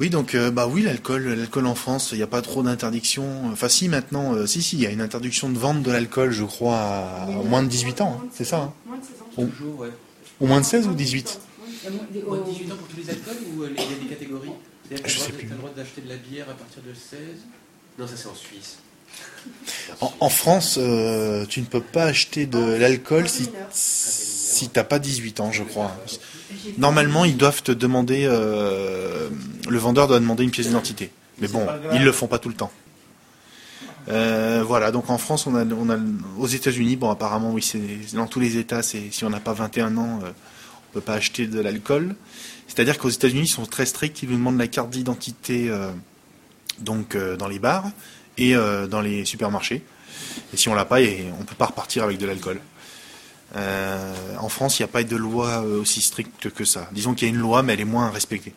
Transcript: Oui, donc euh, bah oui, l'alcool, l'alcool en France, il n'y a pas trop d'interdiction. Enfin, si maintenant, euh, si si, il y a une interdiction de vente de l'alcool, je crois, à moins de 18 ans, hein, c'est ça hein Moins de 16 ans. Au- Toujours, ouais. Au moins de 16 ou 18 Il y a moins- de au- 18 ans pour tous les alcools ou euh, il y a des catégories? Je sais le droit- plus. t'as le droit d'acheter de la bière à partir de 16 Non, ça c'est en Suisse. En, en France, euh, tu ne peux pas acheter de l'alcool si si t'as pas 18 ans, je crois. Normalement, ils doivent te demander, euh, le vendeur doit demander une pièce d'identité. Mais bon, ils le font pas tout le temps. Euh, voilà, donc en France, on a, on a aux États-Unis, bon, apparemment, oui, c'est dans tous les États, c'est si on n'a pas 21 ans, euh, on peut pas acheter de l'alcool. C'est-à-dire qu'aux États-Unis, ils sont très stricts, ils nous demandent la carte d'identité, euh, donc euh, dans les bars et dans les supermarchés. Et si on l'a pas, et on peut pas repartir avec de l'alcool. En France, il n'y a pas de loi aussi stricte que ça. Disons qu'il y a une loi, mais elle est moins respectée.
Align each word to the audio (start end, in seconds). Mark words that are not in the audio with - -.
Oui, 0.00 0.10
donc 0.10 0.34
euh, 0.34 0.50
bah 0.50 0.66
oui, 0.66 0.82
l'alcool, 0.82 1.28
l'alcool 1.28 1.66
en 1.66 1.74
France, 1.74 2.10
il 2.12 2.16
n'y 2.16 2.22
a 2.22 2.26
pas 2.26 2.42
trop 2.42 2.62
d'interdiction. 2.62 3.24
Enfin, 3.52 3.68
si 3.68 3.88
maintenant, 3.88 4.34
euh, 4.34 4.46
si 4.46 4.62
si, 4.62 4.76
il 4.76 4.82
y 4.82 4.86
a 4.86 4.90
une 4.90 5.00
interdiction 5.00 5.48
de 5.50 5.58
vente 5.58 5.82
de 5.82 5.90
l'alcool, 5.92 6.32
je 6.32 6.44
crois, 6.44 6.78
à 6.78 7.26
moins 7.44 7.62
de 7.62 7.68
18 7.68 8.00
ans, 8.00 8.20
hein, 8.22 8.26
c'est 8.32 8.44
ça 8.44 8.58
hein 8.58 8.72
Moins 8.86 8.96
de 8.98 9.02
16 9.04 9.12
ans. 9.20 9.26
Au- 9.36 9.46
Toujours, 9.46 9.78
ouais. 9.80 9.90
Au 10.40 10.46
moins 10.46 10.60
de 10.60 10.64
16 10.66 10.88
ou 10.88 10.94
18 10.94 11.38
Il 11.84 11.84
y 11.84 11.86
a 11.86 11.90
moins- 11.90 12.06
de 12.36 12.40
au- 12.42 12.44
18 12.50 12.72
ans 12.72 12.76
pour 12.76 12.88
tous 12.88 12.96
les 12.96 13.10
alcools 13.10 13.36
ou 13.56 13.62
euh, 13.62 13.68
il 13.76 13.80
y 13.80 13.86
a 13.86 13.98
des 14.02 14.06
catégories? 14.08 14.50
Je 14.90 14.96
sais 14.96 14.98
le 14.98 15.08
droit- 15.28 15.38
plus. 15.38 15.46
t'as 15.48 15.54
le 15.54 15.58
droit 15.60 15.70
d'acheter 15.76 16.00
de 16.00 16.08
la 16.08 16.16
bière 16.16 16.46
à 16.50 16.54
partir 16.54 16.82
de 16.86 16.92
16 16.94 17.18
Non, 17.98 18.06
ça 18.06 18.14
c'est 18.16 18.28
en 18.28 18.34
Suisse. 18.34 18.78
En, 20.00 20.12
en 20.20 20.28
France, 20.30 20.78
euh, 20.80 21.44
tu 21.46 21.60
ne 21.60 21.66
peux 21.66 21.82
pas 21.82 22.04
acheter 22.04 22.46
de 22.46 22.58
l'alcool 22.58 23.28
si 23.28 23.48
si 23.70 24.68
t'as 24.68 24.84
pas 24.84 24.98
18 24.98 25.40
ans, 25.40 25.52
je 25.52 25.62
crois. 25.64 25.94
Normalement, 26.78 27.24
ils 27.24 27.36
doivent 27.36 27.62
te 27.62 27.72
demander, 27.72 28.24
euh, 28.26 29.28
le 29.72 29.78
vendeur 29.78 30.06
doit 30.06 30.20
demander 30.20 30.44
une 30.44 30.50
pièce 30.50 30.66
d'identité. 30.66 31.10
Mais 31.38 31.48
bon, 31.48 31.66
ils 31.94 32.04
le 32.04 32.12
font 32.12 32.26
pas 32.26 32.38
tout 32.38 32.48
le 32.48 32.54
temps. 32.54 32.70
Euh, 34.08 34.62
voilà, 34.66 34.90
donc 34.90 35.10
en 35.10 35.18
France, 35.18 35.46
on 35.46 35.54
a, 35.54 35.64
on 35.64 35.88
a 35.88 35.96
aux 36.38 36.46
États-Unis, 36.46 36.96
bon, 36.96 37.10
apparemment, 37.10 37.52
oui, 37.52 37.62
c'est 37.62 38.14
dans 38.14 38.26
tous 38.26 38.40
les 38.40 38.58
États, 38.58 38.82
c'est 38.82 39.10
si 39.10 39.24
on 39.24 39.30
n'a 39.30 39.40
pas 39.40 39.52
21 39.52 39.96
ans, 39.96 40.20
euh, 40.24 40.30
on 40.90 40.92
peut 40.94 41.00
pas 41.00 41.14
acheter 41.14 41.46
de 41.46 41.60
l'alcool. 41.60 42.16
C'est-à-dire 42.66 42.98
qu'aux 42.98 43.10
États-Unis, 43.10 43.42
ils 43.42 43.48
sont 43.48 43.64
très 43.64 43.86
stricts, 43.86 44.22
ils 44.22 44.28
nous 44.28 44.36
demandent 44.36 44.58
la 44.58 44.66
carte 44.66 44.90
d'identité, 44.90 45.70
euh, 45.70 45.90
donc 46.80 47.14
euh, 47.14 47.36
dans 47.36 47.48
les 47.48 47.58
bars 47.58 47.86
et 48.38 48.54
dans 48.54 49.02
les 49.02 49.26
supermarchés. 49.26 49.84
Et 50.54 50.56
si 50.56 50.70
on 50.70 50.74
l'a 50.74 50.86
pas, 50.86 51.02
et 51.02 51.26
on 51.38 51.44
peut 51.44 51.54
pas 51.54 51.66
repartir 51.66 52.02
avec 52.02 52.16
de 52.16 52.26
l'alcool. 52.26 52.60
En 53.54 54.48
France, 54.48 54.78
il 54.78 54.82
n'y 54.82 54.84
a 54.84 54.88
pas 54.88 55.04
de 55.04 55.16
loi 55.16 55.60
aussi 55.60 56.00
stricte 56.00 56.48
que 56.48 56.64
ça. 56.64 56.88
Disons 56.92 57.12
qu'il 57.12 57.28
y 57.28 57.30
a 57.30 57.34
une 57.34 57.40
loi, 57.40 57.62
mais 57.62 57.74
elle 57.74 57.82
est 57.82 57.84
moins 57.84 58.10
respectée. 58.10 58.54